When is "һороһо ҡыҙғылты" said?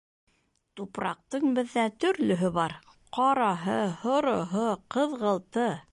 4.07-5.73